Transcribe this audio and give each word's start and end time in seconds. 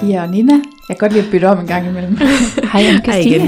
Pia 0.00 0.22
og 0.22 0.30
Nina. 0.30 0.52
Jeg 0.52 0.62
kan 0.88 0.96
godt 0.98 1.12
lide 1.12 1.24
at 1.24 1.30
bytte 1.30 1.44
om 1.48 1.58
en 1.58 1.66
gang 1.66 1.88
imellem. 1.88 2.16
Hej, 2.72 2.82
Anne 2.82 3.00
Hej 3.06 3.18
igen. 3.18 3.40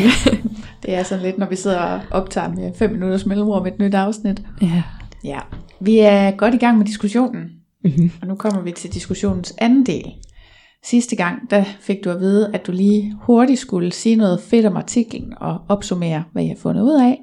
Det 0.83 0.95
er 0.95 1.03
sådan 1.03 1.25
lidt, 1.25 1.39
når 1.39 1.47
vi 1.49 1.57
sidder 1.57 1.79
og 1.79 2.01
optager 2.11 2.49
med 2.49 2.73
5 2.79 2.91
minutters 2.91 3.27
mellemrum 3.27 3.67
et 3.67 3.79
nyt 3.79 3.95
afsnit. 3.95 4.43
Ja. 4.63 4.83
Ja, 5.25 5.39
vi 5.81 5.99
er 5.99 6.31
godt 6.31 6.55
i 6.55 6.59
gang 6.59 6.79
med 6.79 6.87
diskussionen, 6.87 7.51
Mm-hmm. 7.85 8.11
og 8.23 8.29
nu 8.29 8.35
kommer 8.35 8.61
vi 8.61 8.73
til 8.73 8.93
diskussionens 8.95 9.55
anden 9.59 9.87
del. 9.87 10.05
Sidste 10.85 11.17
gang, 11.17 11.51
der 11.51 11.65
fik 11.81 11.97
du 12.05 12.11
at 12.11 12.21
vide, 12.21 12.51
at 12.55 12.67
du 12.67 12.73
lige 12.73 13.15
hurtigt 13.23 13.59
skulle 13.59 13.93
sige 13.93 14.17
noget 14.17 14.41
fedt 14.41 14.67
om 14.67 14.77
artiklen 14.77 15.33
og 15.37 15.59
opsummere, 15.69 16.25
hvad 16.33 16.43
I 16.43 16.49
har 16.49 16.57
fundet 16.63 16.83
ud 16.83 17.01
af. 17.03 17.19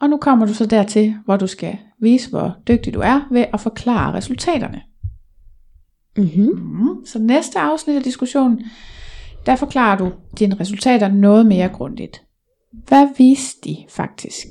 Og 0.00 0.08
nu 0.10 0.16
kommer 0.16 0.46
du 0.46 0.54
så 0.54 0.66
dertil, 0.66 1.14
hvor 1.24 1.36
du 1.36 1.46
skal 1.46 1.76
vise, 2.02 2.30
hvor 2.30 2.56
dygtig 2.68 2.94
du 2.94 3.00
er 3.00 3.20
ved 3.30 3.44
at 3.52 3.60
forklare 3.60 4.14
resultaterne. 4.14 4.80
Mm-hmm. 6.20 6.48
Mm. 6.48 7.06
Så 7.06 7.18
næste 7.18 7.58
afsnit 7.58 7.96
af 7.96 8.02
diskussionen, 8.02 8.62
der 9.46 9.56
forklarer 9.56 9.98
du 9.98 10.12
dine 10.38 10.60
resultater 10.60 11.08
noget 11.08 11.46
mere 11.46 11.68
grundigt. 11.68 12.22
Hvad 12.72 13.08
viste 13.18 13.68
de 13.68 13.76
faktisk? 13.88 14.46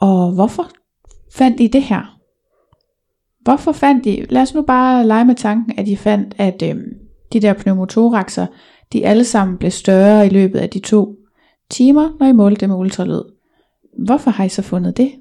Og 0.00 0.32
hvorfor 0.32 0.70
fandt 1.32 1.60
I 1.60 1.66
det 1.66 1.82
her? 1.82 2.18
Hvorfor 3.42 3.72
fandt 3.72 4.04
de, 4.04 4.26
lad 4.30 4.42
os 4.42 4.54
nu 4.54 4.62
bare 4.62 5.06
lege 5.06 5.24
med 5.24 5.34
tanken, 5.34 5.78
at 5.78 5.88
I 5.88 5.96
fandt, 5.96 6.34
at 6.38 6.62
øhm, 6.62 6.84
de 7.32 7.40
der 7.40 7.52
pneumotoraxer, 7.52 8.46
de 8.92 9.06
alle 9.06 9.24
sammen 9.24 9.58
blev 9.58 9.70
større 9.70 10.26
i 10.26 10.28
løbet 10.28 10.58
af 10.58 10.70
de 10.70 10.78
to 10.78 11.16
timer, 11.70 12.16
når 12.20 12.26
I 12.26 12.32
målte 12.32 12.60
dem 12.60 12.70
med 12.70 12.76
ultralyd. 12.76 13.22
Hvorfor 13.98 14.30
har 14.30 14.44
I 14.44 14.48
så 14.48 14.62
fundet 14.62 14.96
det? 14.96 15.12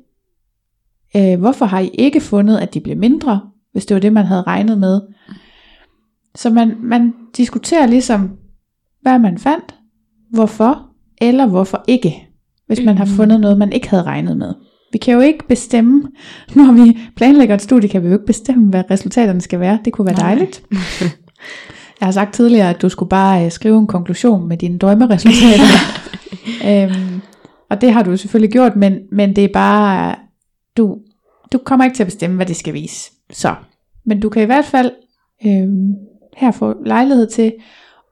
Øh, 1.15 1.39
hvorfor 1.39 1.65
har 1.65 1.79
I 1.79 1.87
ikke 1.87 2.21
fundet, 2.21 2.57
at 2.57 2.73
de 2.73 2.79
blev 2.79 2.97
mindre, 2.97 3.49
hvis 3.75 3.85
det 3.85 3.95
var 3.95 4.01
det, 4.01 4.13
man 4.13 4.25
havde 4.25 4.41
regnet 4.41 4.77
med? 4.77 5.01
Så 6.35 6.49
man, 6.49 6.75
man 6.83 7.13
diskuterer 7.37 7.85
ligesom, 7.87 8.31
hvad 9.01 9.19
man 9.19 9.37
fandt, 9.37 9.75
hvorfor, 10.31 10.89
eller 11.21 11.45
hvorfor 11.47 11.83
ikke, 11.87 12.27
hvis 12.67 12.79
man 12.85 12.97
har 12.97 13.05
Mhm. 13.05 13.13
fundet 13.13 13.39
noget, 13.39 13.57
man 13.57 13.71
ikke 13.73 13.89
havde 13.89 14.03
regnet 14.03 14.37
med. 14.37 14.53
Vi 14.91 14.97
kan 14.97 15.13
jo 15.13 15.19
ikke 15.19 15.47
bestemme, 15.47 16.03
når 16.55 16.71
vi 16.85 16.97
planlægger 17.15 17.55
et 17.55 17.61
studie, 17.61 17.89
kan 17.89 18.03
vi 18.03 18.07
jo 18.07 18.13
ikke 18.13 18.25
bestemme, 18.25 18.69
hvad 18.69 18.83
resultaterne 18.91 19.41
skal 19.41 19.59
være. 19.59 19.79
Det 19.85 19.93
kunne 19.93 20.05
være 20.07 20.15
dejligt. 20.15 20.63
Jeg 21.99 22.07
har 22.07 22.11
sagt 22.11 22.33
tidligere, 22.33 22.69
at 22.69 22.81
du 22.81 22.89
skulle 22.89 23.09
bare 23.09 23.45
øh, 23.45 23.51
skrive 23.51 23.77
en 23.79 23.87
konklusion 23.87 24.47
med 24.47 24.57
dine 24.57 24.77
drømmeresultater. 24.77 25.65
øhm, 26.69 27.21
og 27.69 27.81
det 27.81 27.93
har 27.93 28.03
du 28.03 28.17
selvfølgelig 28.17 28.51
gjort, 28.51 28.75
men, 28.75 28.97
men 29.11 29.35
det 29.35 29.43
er 29.43 29.49
bare, 29.53 30.15
du, 30.77 30.97
du 31.51 31.57
kommer 31.57 31.85
ikke 31.85 31.95
til 31.95 32.03
at 32.03 32.07
bestemme, 32.07 32.35
hvad 32.35 32.45
det 32.45 32.55
skal 32.55 32.73
vise. 32.73 33.11
Så, 33.35 33.55
men 34.05 34.19
du 34.19 34.29
kan 34.29 34.43
i 34.43 34.45
hvert 34.45 34.65
fald 34.65 34.91
øhm, 35.45 35.93
her 36.37 36.51
få 36.51 36.83
lejlighed 36.85 37.27
til 37.27 37.53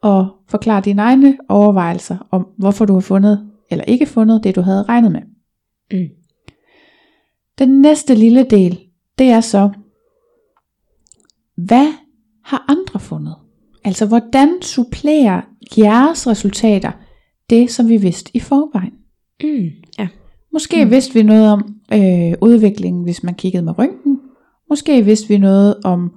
at 0.04 0.26
forklare 0.48 0.82
dine 0.82 1.02
egne 1.02 1.38
overvejelser 1.50 2.28
om, 2.32 2.48
hvorfor 2.58 2.86
du 2.86 2.94
har 2.94 3.00
fundet 3.00 3.50
eller 3.72 3.86
ikke 3.86 4.06
fundet 4.06 4.44
det, 4.44 4.56
du 4.56 4.62
havde 4.62 4.84
regnet 4.84 5.12
med. 5.12 5.22
Mm. 5.92 6.10
Den 7.60 7.82
næste 7.82 8.16
lille 8.16 8.44
del, 8.44 8.80
det 9.18 9.30
er 9.30 9.42
så, 9.42 9.70
hvad 11.56 11.94
har 12.44 12.66
andre 12.68 13.00
fundet? 13.00 13.36
Altså, 13.84 14.06
hvordan 14.06 14.62
supplerer 14.62 15.42
jeres 15.78 16.28
resultater 16.28 16.92
det, 17.50 17.72
som 17.72 17.90
vi 17.90 17.98
vidste 17.98 18.32
i 18.34 18.40
forvejen? 18.40 18.94
Mm. 19.44 19.70
Ja. 20.00 20.08
Måske 20.54 20.86
mm. 20.86 20.92
vidste 20.92 21.14
vi 21.14 21.24
noget 21.24 21.52
om 21.52 21.76
øh, 21.94 22.34
udviklingen, 22.42 23.04
hvis 23.04 23.24
man 23.24 23.34
kiggede 23.34 23.64
med 23.64 23.80
røntgen. 23.80 24.20
Måske 24.74 25.06
vidste 25.06 25.28
vi 25.28 25.38
noget 25.38 25.76
om 25.84 26.12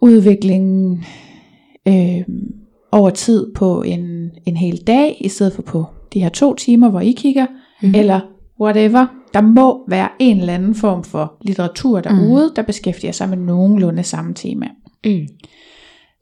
udviklingen 0.00 1.04
øh, 1.88 2.22
over 2.92 3.10
tid 3.10 3.52
på 3.54 3.82
en, 3.82 4.30
en 4.46 4.56
hel 4.56 4.76
dag, 4.86 5.16
i 5.20 5.28
stedet 5.28 5.52
for 5.52 5.62
på 5.62 5.84
de 6.14 6.20
her 6.20 6.28
to 6.28 6.54
timer, 6.54 6.90
hvor 6.90 7.00
I 7.00 7.10
kigger, 7.10 7.46
Mhm. 7.82 7.94
eller 7.94 8.20
whatever. 8.60 9.06
Der 9.34 9.40
må 9.40 9.84
være 9.88 10.08
en 10.18 10.40
eller 10.40 10.54
anden 10.54 10.74
form 10.74 11.04
for 11.04 11.36
litteratur 11.40 12.00
derude, 12.00 12.46
mm. 12.46 12.54
der 12.56 12.62
beskæftiger 12.62 13.12
sig 13.12 13.28
med 13.28 13.36
nogenlunde 13.36 14.02
samme 14.02 14.34
tema. 14.34 14.66
Mm. 15.04 15.26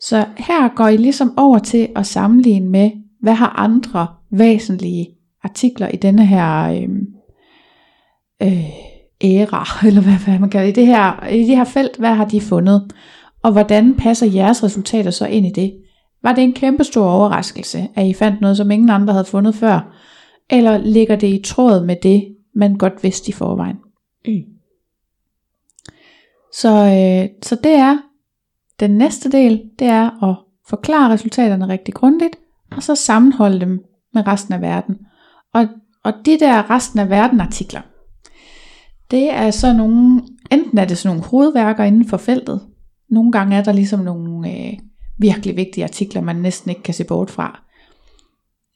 Så 0.00 0.24
her 0.36 0.74
går 0.76 0.88
I 0.88 0.96
ligesom 0.96 1.34
over 1.36 1.58
til 1.58 1.88
at 1.96 2.06
sammenligne 2.06 2.68
med, 2.68 2.90
hvad 3.20 3.34
har 3.34 3.48
andre 3.58 4.06
væsentlige 4.30 5.08
artikler 5.42 5.88
i 5.88 5.96
denne 5.96 6.26
her 6.26 6.70
øh, 6.70 6.88
øh, 8.42 8.70
æra, 9.26 9.66
eller 9.88 10.00
hvad, 10.00 10.24
hvad 10.24 10.38
man 10.38 10.50
kalder 10.50 10.66
det, 10.66 10.76
i 10.76 10.80
det 10.80 10.86
her, 10.86 11.28
i 11.28 11.38
det 11.38 11.56
her 11.56 11.64
felt, 11.64 11.96
hvad 11.96 12.14
har 12.14 12.24
de 12.24 12.40
fundet? 12.40 12.92
Og 13.42 13.52
hvordan 13.52 13.94
passer 13.94 14.26
jeres 14.26 14.62
resultater 14.62 15.10
så 15.10 15.26
ind 15.26 15.46
i 15.46 15.50
det? 15.50 15.76
Var 16.22 16.32
det 16.32 16.44
en 16.44 16.52
kæmpe 16.52 16.84
stor 16.84 17.06
overraskelse, 17.06 17.88
at 17.94 18.06
I 18.06 18.14
fandt 18.14 18.40
noget, 18.40 18.56
som 18.56 18.70
ingen 18.70 18.90
andre 18.90 19.12
havde 19.12 19.24
fundet 19.24 19.54
før? 19.54 19.94
Eller 20.50 20.78
ligger 20.78 21.16
det 21.16 21.26
i 21.26 21.42
tråd 21.44 21.84
med 21.84 21.96
det, 22.02 22.36
man 22.54 22.78
godt 22.78 23.02
vidste 23.02 23.28
i 23.28 23.32
forvejen? 23.32 23.76
Mm. 24.26 24.42
Så, 26.52 26.68
øh, 26.68 27.28
så 27.42 27.56
det 27.64 27.72
er 27.72 27.98
den 28.80 28.90
næste 28.90 29.32
del, 29.32 29.62
det 29.78 29.86
er 29.86 30.30
at 30.30 30.36
forklare 30.68 31.12
resultaterne 31.12 31.68
rigtig 31.68 31.94
grundigt, 31.94 32.36
og 32.76 32.82
så 32.82 32.94
sammenholde 32.94 33.60
dem 33.60 33.80
med 34.14 34.26
resten 34.26 34.54
af 34.54 34.60
verden. 34.60 34.96
Og, 35.54 35.66
og 36.04 36.12
de 36.26 36.38
der 36.38 36.70
resten 36.70 36.98
af 36.98 37.10
verden 37.10 37.40
artikler, 37.40 37.80
det 39.10 39.30
er 39.30 39.50
så 39.50 39.72
nogle, 39.72 40.22
enten 40.50 40.78
er 40.78 40.84
det 40.84 40.98
sådan 40.98 41.16
nogle 41.16 41.30
hovedværker 41.30 41.84
inden 41.84 42.08
for 42.08 42.16
feltet, 42.16 42.60
nogle 43.10 43.32
gange 43.32 43.56
er 43.56 43.62
der 43.62 43.72
ligesom 43.72 44.00
nogle 44.00 44.50
øh, 44.50 44.72
virkelig 45.18 45.56
vigtige 45.56 45.84
artikler, 45.84 46.20
man 46.20 46.36
næsten 46.36 46.70
ikke 46.70 46.82
kan 46.82 46.94
se 46.94 47.04
bort 47.04 47.30
fra. 47.30 47.62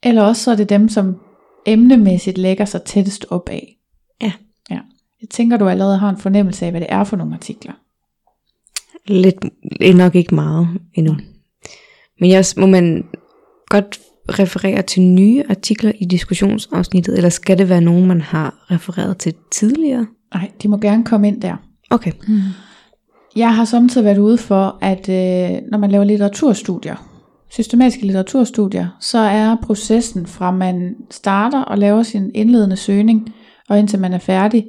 Eller 0.02 0.22
også 0.22 0.42
så 0.42 0.50
er 0.50 0.56
det 0.56 0.68
dem, 0.68 0.88
som 0.88 1.20
emnemæssigt 1.66 2.38
lægger 2.38 2.64
sig 2.64 2.82
tættest 2.82 3.26
op 3.30 3.48
af. 3.48 3.76
Ja. 4.22 4.32
ja. 4.70 4.80
Jeg 5.20 5.28
tænker, 5.30 5.56
du 5.56 5.68
allerede 5.68 5.98
har 5.98 6.10
en 6.10 6.18
fornemmelse 6.18 6.64
af, 6.66 6.70
hvad 6.70 6.80
det 6.80 6.88
er 6.90 7.04
for 7.04 7.16
nogle 7.16 7.34
artikler. 7.34 7.72
Lidt, 9.06 9.44
nok 9.96 10.14
ikke 10.14 10.34
meget 10.34 10.68
endnu. 10.94 11.16
Men 12.20 12.30
jeg, 12.30 12.44
må 12.56 12.66
man 12.66 13.04
godt 13.66 14.00
referere 14.28 14.82
til 14.82 15.02
nye 15.02 15.44
artikler 15.50 15.92
i 16.00 16.04
diskussionsafsnittet, 16.04 17.16
eller 17.16 17.28
skal 17.28 17.58
det 17.58 17.68
være 17.68 17.80
nogen, 17.80 18.06
man 18.06 18.20
har 18.20 18.66
refereret 18.70 19.18
til 19.18 19.34
tidligere? 19.52 20.06
Nej, 20.34 20.50
de 20.62 20.68
må 20.68 20.76
gerne 20.76 21.04
komme 21.04 21.28
ind 21.28 21.42
der. 21.42 21.56
Okay. 21.90 22.12
Jeg 23.36 23.54
har 23.56 23.64
samtidig 23.64 24.04
været 24.04 24.18
ude 24.18 24.38
for, 24.38 24.78
at 24.80 25.08
øh, 25.08 25.62
når 25.70 25.78
man 25.78 25.90
laver 25.90 26.04
litteraturstudier, 26.04 27.06
systematiske 27.50 28.06
litteraturstudier, 28.06 28.96
så 29.00 29.18
er 29.18 29.56
processen 29.62 30.26
fra 30.26 30.50
man 30.50 30.96
starter 31.10 31.62
og 31.62 31.78
laver 31.78 32.02
sin 32.02 32.30
indledende 32.34 32.76
søgning, 32.76 33.34
og 33.68 33.78
indtil 33.78 33.98
man 34.00 34.12
er 34.12 34.18
færdig, 34.18 34.66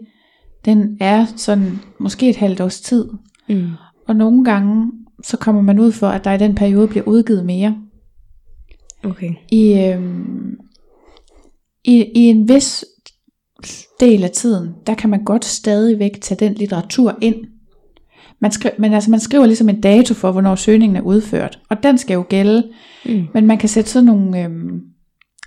den 0.65 0.97
er 0.99 1.25
sådan 1.35 1.79
måske 1.99 2.29
et 2.29 2.35
halvt 2.35 2.61
års 2.61 2.81
tid. 2.81 3.09
Mm. 3.49 3.69
Og 4.07 4.15
nogle 4.15 4.43
gange, 4.43 4.91
så 5.23 5.37
kommer 5.37 5.61
man 5.61 5.79
ud 5.79 5.91
for, 5.91 6.07
at 6.07 6.23
der 6.23 6.31
i 6.31 6.37
den 6.37 6.55
periode 6.55 6.87
bliver 6.87 7.07
udgivet 7.07 7.45
mere. 7.45 7.75
Okay. 9.03 9.33
I, 9.51 9.73
øh, 9.73 10.01
i, 11.83 12.03
I 12.15 12.19
en 12.19 12.49
vis 12.49 12.85
del 13.99 14.23
af 14.23 14.29
tiden, 14.31 14.69
der 14.87 14.93
kan 14.95 15.09
man 15.09 15.23
godt 15.23 15.45
stadigvæk 15.45 16.21
tage 16.21 16.45
den 16.45 16.53
litteratur 16.53 17.17
ind. 17.21 17.35
Man, 18.41 18.51
skri- 18.51 18.75
men 18.79 18.93
altså, 18.93 19.11
man 19.11 19.19
skriver 19.19 19.45
ligesom 19.45 19.69
en 19.69 19.81
dato 19.81 20.13
for, 20.13 20.31
hvornår 20.31 20.55
søgningen 20.55 20.95
er 20.95 21.01
udført, 21.01 21.59
og 21.69 21.83
den 21.83 21.97
skal 21.97 22.13
jo 22.13 22.25
gælde, 22.29 22.63
Mm. 23.05 23.27
men 23.33 23.47
man 23.47 23.57
kan 23.57 23.69
sætte 23.69 23.89
sådan 23.89 24.05
nogle 24.05 24.43
øhm, 24.43 24.79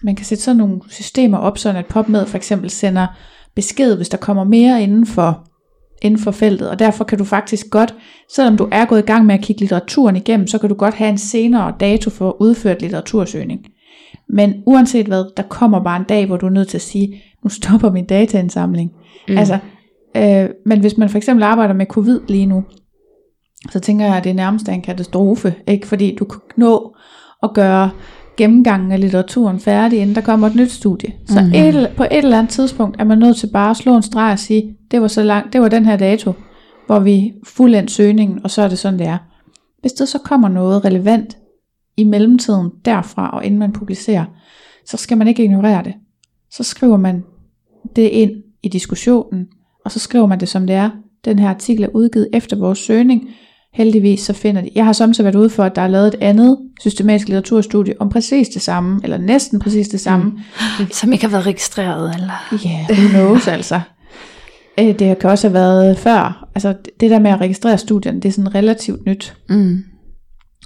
man 0.02 0.16
kan 0.16 0.26
sætte 0.26 0.44
sådan 0.44 0.56
nogle 0.56 0.80
systemer 0.88 1.38
op, 1.38 1.58
sådan 1.58 1.76
at 1.76 1.86
PubMed 1.86 2.26
for 2.26 2.36
eksempel 2.36 2.70
sender 2.70 3.06
besked, 3.54 3.96
hvis 3.96 4.08
der 4.08 4.16
kommer 4.16 4.44
mere 4.44 4.82
inden 4.82 5.06
for, 5.06 5.48
inden 6.02 6.20
for 6.20 6.30
feltet, 6.30 6.70
og 6.70 6.78
derfor 6.78 7.04
kan 7.04 7.18
du 7.18 7.24
faktisk 7.24 7.70
godt, 7.70 7.94
selvom 8.34 8.56
du 8.56 8.68
er 8.72 8.84
gået 8.84 8.98
i 8.98 9.06
gang 9.06 9.26
med 9.26 9.34
at 9.34 9.40
kigge 9.40 9.60
litteraturen 9.60 10.16
igennem, 10.16 10.46
så 10.46 10.58
kan 10.58 10.68
du 10.68 10.74
godt 10.74 10.94
have 10.94 11.10
en 11.10 11.18
senere 11.18 11.74
dato 11.80 12.10
for 12.10 12.42
udført 12.42 12.82
litteratursøgning. 12.82 13.60
Men 14.28 14.54
uanset 14.66 15.06
hvad, 15.06 15.24
der 15.36 15.42
kommer 15.42 15.84
bare 15.84 15.96
en 15.96 16.04
dag, 16.08 16.26
hvor 16.26 16.36
du 16.36 16.46
er 16.46 16.50
nødt 16.50 16.68
til 16.68 16.78
at 16.78 16.82
sige, 16.82 17.22
nu 17.44 17.50
stopper 17.50 17.90
min 17.90 18.06
dataindsamling. 18.06 18.90
Mm. 19.28 19.38
Altså, 19.38 19.58
øh, 20.16 20.48
men 20.66 20.80
hvis 20.80 20.96
man 20.96 21.08
for 21.08 21.16
eksempel 21.16 21.42
arbejder 21.42 21.74
med 21.74 21.86
covid 21.86 22.20
lige 22.28 22.46
nu, 22.46 22.64
så 23.70 23.80
tænker 23.80 24.06
jeg, 24.06 24.16
at 24.16 24.24
det 24.24 24.30
er 24.30 24.34
nærmest 24.34 24.68
en 24.68 24.82
katastrofe, 24.82 25.54
ikke? 25.66 25.86
fordi 25.86 26.16
du 26.16 26.24
kan 26.24 26.40
nå 26.56 26.96
at 27.42 27.54
gøre 27.54 27.90
gennemgangen 28.36 28.92
af 28.92 29.00
litteraturen 29.00 29.60
færdig, 29.60 29.98
inden 29.98 30.14
der 30.14 30.20
kommer 30.20 30.46
et 30.46 30.54
nyt 30.54 30.70
studie. 30.70 31.12
Så 31.26 31.40
mm-hmm. 31.40 31.54
et, 31.54 31.92
på 31.96 32.02
et 32.02 32.18
eller 32.24 32.38
andet 32.38 32.52
tidspunkt 32.52 33.00
er 33.00 33.04
man 33.04 33.18
nødt 33.18 33.36
til 33.36 33.46
bare 33.52 33.70
at 33.70 33.76
slå 33.76 33.96
en 33.96 34.02
streg 34.02 34.32
og 34.32 34.38
sige, 34.38 34.76
det 34.90 35.00
var 35.00 35.08
så 35.08 35.22
langt, 35.22 35.52
det 35.52 35.60
var 35.60 35.68
den 35.68 35.86
her 35.86 35.96
dato, 35.96 36.32
hvor 36.86 36.98
vi 36.98 37.32
fuldendt 37.46 37.90
søgningen, 37.90 38.40
og 38.44 38.50
så 38.50 38.62
er 38.62 38.68
det 38.68 38.78
sådan, 38.78 38.98
det 38.98 39.06
er. 39.06 39.18
Hvis 39.80 39.92
der 39.92 40.04
så 40.04 40.18
kommer 40.18 40.48
noget 40.48 40.84
relevant 40.84 41.36
i 41.96 42.04
mellemtiden 42.04 42.70
derfra, 42.84 43.30
og 43.30 43.44
inden 43.44 43.58
man 43.58 43.72
publicerer, 43.72 44.24
så 44.86 44.96
skal 44.96 45.18
man 45.18 45.28
ikke 45.28 45.44
ignorere 45.44 45.82
det. 45.84 45.94
Så 46.50 46.62
skriver 46.62 46.96
man 46.96 47.24
det 47.96 48.08
ind 48.08 48.30
i 48.62 48.68
diskussionen, 48.68 49.46
og 49.84 49.90
så 49.90 49.98
skriver 49.98 50.26
man 50.26 50.40
det 50.40 50.48
som 50.48 50.66
det 50.66 50.76
er. 50.76 50.90
Den 51.24 51.38
her 51.38 51.48
artikel 51.48 51.84
er 51.84 51.88
udgivet 51.94 52.28
efter 52.32 52.56
vores 52.56 52.78
søgning, 52.78 53.28
heldigvis 53.74 54.20
så 54.20 54.32
finder 54.32 54.62
de, 54.62 54.70
jeg 54.74 54.84
har 54.84 54.92
samtidig 54.92 55.24
været 55.24 55.34
ude 55.34 55.50
for, 55.50 55.64
at 55.64 55.76
der 55.76 55.82
er 55.82 55.88
lavet 55.88 56.06
et 56.06 56.14
andet 56.20 56.58
systematisk 56.80 57.28
litteraturstudie 57.28 58.00
om 58.00 58.08
præcis 58.08 58.48
det 58.48 58.62
samme, 58.62 59.00
eller 59.02 59.18
næsten 59.18 59.58
præcis 59.58 59.88
det 59.88 60.00
samme. 60.00 60.24
Mm. 60.80 60.90
Som 60.90 61.12
ikke 61.12 61.24
har 61.24 61.30
været 61.30 61.46
registreret, 61.46 62.14
eller? 62.14 62.58
Ja, 62.64 62.86
yeah, 62.90 62.98
who 62.98 63.08
knows 63.08 63.48
altså. 63.48 63.80
Øh, 64.80 64.98
det 64.98 65.18
kan 65.18 65.30
også 65.30 65.48
have 65.48 65.54
været 65.54 65.98
før. 65.98 66.48
Altså 66.54 66.74
det 67.00 67.10
der 67.10 67.18
med 67.18 67.30
at 67.30 67.40
registrere 67.40 67.78
studierne, 67.78 68.20
det 68.20 68.28
er 68.28 68.32
sådan 68.32 68.54
relativt 68.54 69.06
nyt. 69.06 69.36
Mm. 69.48 69.78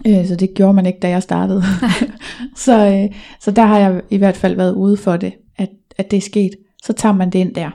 Øh, 0.06 0.26
så 0.28 0.36
det 0.36 0.54
gjorde 0.54 0.74
man 0.74 0.86
ikke, 0.86 0.98
da 1.02 1.08
jeg 1.08 1.22
startede. 1.22 1.62
så, 2.64 2.86
øh, 2.86 3.19
så 3.40 3.50
der 3.50 3.62
har 3.62 3.78
jeg 3.78 4.00
i 4.10 4.16
hvert 4.16 4.36
fald 4.36 4.56
været 4.56 4.74
ude 4.74 4.96
for 4.96 5.16
det, 5.16 5.32
at, 5.56 5.69
at 5.98 6.10
det 6.10 6.16
er 6.16 6.20
sket. 6.20 6.50
Så 6.82 6.92
tager 6.92 7.12
man 7.12 7.30
det 7.30 7.38
ind 7.38 7.54
der, 7.54 7.70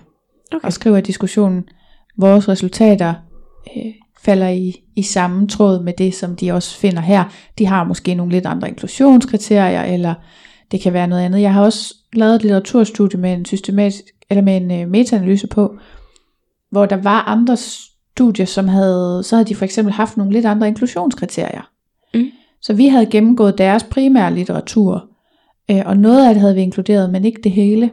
okay. 0.53 0.65
og 0.65 0.73
skriver 0.73 0.97
i 0.97 1.01
diskussionen, 1.01 1.63
vores 2.17 2.49
resultater 2.49 3.13
øh, 3.77 3.93
falder 4.21 4.49
i, 4.49 4.75
i 4.95 5.01
samme 5.01 5.47
tråd 5.47 5.83
med 5.83 5.93
det, 5.97 6.15
som 6.15 6.35
de 6.35 6.51
også 6.51 6.77
finder 6.77 7.01
her. 7.01 7.23
De 7.57 7.65
har 7.65 7.83
måske 7.83 8.15
nogle 8.15 8.31
lidt 8.31 8.45
andre 8.45 8.69
inklusionskriterier, 8.69 9.83
eller 9.83 10.13
det 10.71 10.81
kan 10.81 10.93
være 10.93 11.07
noget 11.07 11.21
andet. 11.21 11.41
Jeg 11.41 11.53
har 11.53 11.63
også 11.63 11.95
lavet 12.13 12.35
et 12.35 12.41
litteraturstudie 12.41 13.19
med 13.19 13.33
en 13.33 13.45
systematisk, 13.45 14.03
eller 14.29 14.41
med 14.41 14.57
en 14.57 14.83
uh, 14.83 14.91
metaanalyse 14.91 15.47
på, 15.47 15.77
hvor 16.69 16.85
der 16.85 16.97
var 16.97 17.21
andre 17.21 17.57
studier, 17.57 18.45
som 18.45 18.67
havde, 18.67 19.23
så 19.23 19.35
havde 19.35 19.47
de 19.47 19.55
for 19.55 19.65
eksempel 19.65 19.93
haft 19.93 20.17
nogle 20.17 20.33
lidt 20.33 20.45
andre 20.45 20.67
inklusionskriterier. 20.67 21.69
Mm. 22.13 22.31
Så 22.61 22.73
vi 22.73 22.87
havde 22.87 23.05
gennemgået 23.05 23.57
deres 23.57 23.83
primære 23.83 24.33
litteratur, 24.33 25.09
øh, 25.71 25.81
og 25.85 25.97
noget 25.97 26.27
af 26.27 26.33
det 26.33 26.41
havde 26.41 26.55
vi 26.55 26.61
inkluderet, 26.61 27.09
men 27.09 27.25
ikke 27.25 27.41
det 27.43 27.51
hele. 27.51 27.91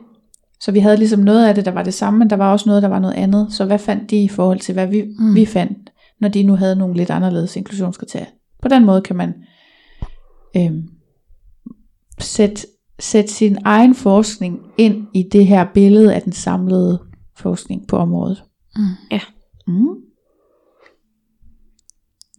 Så 0.60 0.72
vi 0.72 0.78
havde 0.78 0.96
ligesom 0.96 1.20
noget 1.20 1.46
af 1.46 1.54
det, 1.54 1.64
der 1.64 1.70
var 1.70 1.82
det 1.82 1.94
samme, 1.94 2.18
men 2.18 2.30
der 2.30 2.36
var 2.36 2.52
også 2.52 2.68
noget, 2.68 2.82
der 2.82 2.88
var 2.88 2.98
noget 2.98 3.14
andet. 3.14 3.52
Så 3.52 3.64
hvad 3.64 3.78
fandt 3.78 4.10
de 4.10 4.22
i 4.22 4.28
forhold 4.28 4.58
til, 4.58 4.72
hvad 4.72 4.86
vi, 4.86 5.04
mm. 5.18 5.34
vi 5.34 5.46
fandt? 5.46 5.90
når 6.20 6.28
de 6.28 6.42
nu 6.42 6.56
havde 6.56 6.76
nogle 6.76 6.96
lidt 6.96 7.10
anderledes 7.10 7.56
inklusionskriterier. 7.56 8.26
På 8.62 8.68
den 8.68 8.86
måde 8.86 9.02
kan 9.02 9.16
man 9.16 9.34
øh, 10.56 10.72
sætte, 12.18 12.66
sætte 12.98 13.30
sin 13.30 13.58
egen 13.64 13.94
forskning 13.94 14.60
ind 14.78 15.06
i 15.14 15.22
det 15.32 15.46
her 15.46 15.66
billede 15.74 16.14
af 16.14 16.22
den 16.22 16.32
samlede 16.32 17.02
forskning 17.36 17.88
på 17.88 17.96
området. 17.96 18.44
Mm. 18.76 18.82
Ja. 19.10 19.20
Mm. 19.66 19.96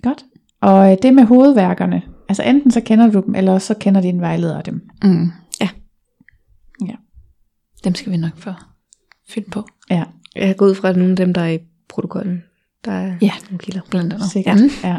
Godt. 0.02 0.26
Og 0.62 0.92
øh, 0.92 0.98
det 1.02 1.14
med 1.14 1.24
hovedværkerne, 1.24 2.02
altså 2.30 2.44
enten 2.44 2.72
så 2.72 2.82
kender 2.82 3.12
du 3.12 3.22
dem, 3.26 3.36
eller 3.36 3.58
så 3.58 3.74
kender 3.80 4.02
din 4.02 4.22
vejleder 4.22 4.62
dem. 4.62 4.90
Mm. 5.04 5.32
Dem 7.84 7.96
skal 7.96 8.12
vi 8.12 8.18
nok 8.18 8.38
få 8.38 8.54
fyldt 9.30 9.52
på. 9.52 9.68
Ja. 9.90 10.04
Jeg 10.36 10.58
går 10.58 10.66
ud 10.66 10.76
fra, 10.76 10.90
at 10.90 10.96
nogle 10.96 11.12
af 11.12 11.16
dem, 11.16 11.34
der 11.34 11.42
er 11.42 11.50
i 11.50 11.60
protokollen, 11.90 12.44
der 12.86 12.92
er 12.92 13.16
ja, 13.22 13.32
nogle 13.50 13.60
kilder. 13.60 13.82
Blandt 13.90 14.14
andet. 14.14 14.32
Sikkert, 14.32 14.60
ja. 14.84 14.90
ja. 14.90 14.98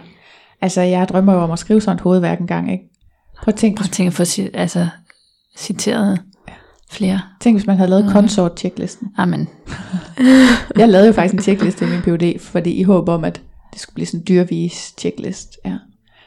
Altså, 0.61 0.81
jeg 0.81 1.09
drømmer 1.09 1.33
jo 1.33 1.41
om 1.41 1.51
at 1.51 1.59
skrive 1.59 1.81
sådan 1.81 1.97
et 1.97 2.01
hovedværk 2.01 2.41
en 2.41 2.47
gang, 2.47 2.73
ikke? 2.73 2.85
Prøv 3.43 3.53
at 3.53 3.55
tænke, 3.55 3.77
Prøv 3.77 3.85
at 3.85 3.91
tænke 3.91 4.07
at 4.09 4.15
få 4.29 4.43
altså, 4.55 4.89
citeret 5.57 6.19
ja. 6.49 6.53
flere. 6.91 7.21
Tænk, 7.41 7.57
hvis 7.57 7.67
man 7.67 7.77
havde 7.77 7.91
lavet 7.91 8.13
consort-checklisten. 8.13 9.09
Amen. 9.17 9.49
jeg 10.77 10.89
lavede 10.89 11.07
jo 11.07 11.13
faktisk 11.13 11.35
en 11.35 11.41
checkliste 11.41 11.85
i 11.85 11.89
min 11.89 12.03
PhD, 12.03 12.39
fordi 12.39 12.71
i 12.71 12.83
håb 12.83 13.09
om, 13.09 13.25
at 13.25 13.43
det 13.73 13.81
skulle 13.81 13.95
blive 13.95 14.07
sådan 14.07 14.21
en 14.21 14.27
dyrvis 14.29 14.95
checklist. 14.99 15.59
Ja. 15.65 15.77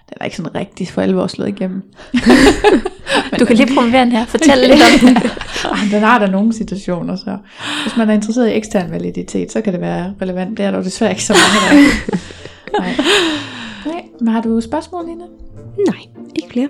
Den 0.09 0.17
er 0.21 0.25
ikke 0.25 0.37
sådan 0.37 0.55
rigtig 0.55 0.87
for 0.87 1.01
alvor 1.01 1.27
slået 1.27 1.47
igennem. 1.47 1.83
du 3.39 3.45
kan 3.45 3.55
lige 3.55 3.75
promovere 3.75 4.01
den 4.01 4.11
her. 4.11 4.25
Fortæl 4.25 4.57
lidt 4.57 4.71
om 4.71 4.99
den. 4.99 5.15
den 5.93 6.03
har 6.03 6.19
der 6.19 6.27
nogle 6.27 6.53
situationer, 6.53 7.15
så 7.15 7.37
hvis 7.83 7.97
man 7.97 8.09
er 8.09 8.13
interesseret 8.13 8.49
i 8.49 8.53
ekstern 8.53 8.91
validitet, 8.91 9.51
så 9.51 9.61
kan 9.61 9.73
det 9.73 9.81
være 9.81 10.13
relevant. 10.21 10.57
Det 10.57 10.65
er 10.65 10.71
der 10.71 10.77
jo 10.77 10.83
desværre 10.83 11.11
ikke 11.11 11.23
så 11.23 11.33
mange, 11.33 11.83
der 11.83 12.17
Nej. 12.79 12.95
Nej. 13.85 14.01
Men 14.19 14.27
har 14.27 14.41
du 14.41 14.61
spørgsmål, 14.61 15.05
Lina? 15.05 15.23
Nej, 15.87 15.99
ikke 16.35 16.49
flere. 16.51 16.67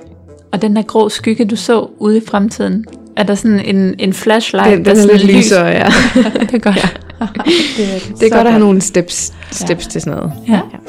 Og 0.52 0.62
den 0.62 0.76
der 0.76 0.81
grå 0.81 1.10
skygge, 1.10 1.46
du 1.46 1.56
så 1.56 1.90
ude 2.00 2.18
i 2.18 2.22
fremtiden, 2.28 2.86
er 3.16 3.24
der 3.24 3.36
sådan 3.36 3.76
en, 3.76 3.96
en 4.00 4.14
flashlight, 4.14 4.72
den, 4.72 4.86
der 4.86 4.94
den 4.94 5.10
er 5.10 5.18
lidt 5.18 5.36
lyser, 5.36 5.66
ja. 5.66 5.86
det 6.42 6.54
er 6.54 6.58
godt. 6.58 6.76
Ja. 6.76 6.90
det 7.78 7.96
er, 7.96 8.16
det 8.20 8.26
er 8.26 8.36
godt 8.36 8.48
at 8.48 8.54
have 8.54 8.60
nogle 8.60 8.81
steps, 8.81 9.34
steps 9.52 9.86
ja. 9.86 9.90
til 9.90 10.02
sådan 10.02 10.20
noget. 10.20 10.34
Ja. 10.48 10.54
ja. 10.54 10.85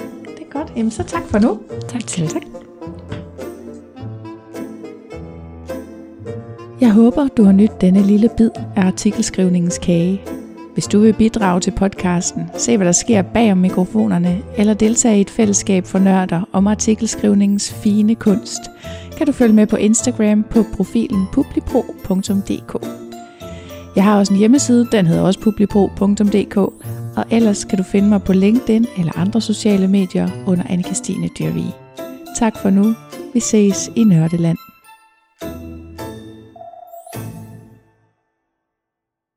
Jamen 0.77 0.91
så 0.91 1.03
tak 1.03 1.23
for 1.27 1.39
nu. 1.39 1.59
Tak 1.89 2.07
til. 2.07 2.29
Tak. 2.29 2.43
Jeg 6.81 6.93
håber, 6.93 7.29
du 7.29 7.45
har 7.45 7.53
nydt 7.53 7.81
denne 7.81 8.03
lille 8.03 8.31
bid 8.37 8.51
af 8.77 8.83
artikelskrivningens 8.87 9.79
kage. 9.79 10.23
Hvis 10.75 10.87
du 10.87 10.99
vil 10.99 11.13
bidrage 11.13 11.61
til 11.61 11.71
podcasten, 11.71 12.43
se 12.57 12.77
hvad 12.77 12.87
der 12.87 12.93
sker 12.93 13.23
bag 13.23 13.53
om 13.53 13.59
mikrofonerne, 13.59 14.43
eller 14.57 14.75
deltage 14.75 15.19
i 15.19 15.21
et 15.21 15.31
fællesskab 15.31 15.87
for 15.87 15.99
nørder 15.99 16.49
om 16.53 16.67
artikelskrivningens 16.67 17.73
fine 17.73 18.15
kunst, 18.15 18.61
kan 19.17 19.27
du 19.27 19.33
følge 19.33 19.55
med 19.55 19.67
på 19.67 19.77
Instagram 19.77 20.43
på 20.43 20.65
profilen 20.77 21.27
publipro.dk. 21.33 22.87
Jeg 23.97 24.05
har 24.05 24.19
også 24.19 24.33
en 24.33 24.39
hjemmeside, 24.39 24.89
den 24.93 25.07
hedder 25.07 25.23
også 25.23 25.41
publipro.dk, 25.41 26.73
og 27.17 27.25
ellers 27.31 27.65
kan 27.65 27.79
du 27.79 27.85
finde 27.85 28.09
mig 28.09 28.23
på 28.23 28.33
LinkedIn 28.33 28.87
eller 28.99 29.19
andre 29.19 29.41
sociale 29.41 29.89
medier 29.89 30.29
under 30.47 30.65
Anne-Kristine 30.65 31.29
Dyrvig. 31.39 31.75
Tak 32.39 32.59
for 32.63 32.71
nu. 32.71 32.95
Vi 33.35 33.41
ses 33.41 33.91
i 33.97 34.05
Nørdeland. 34.05 34.66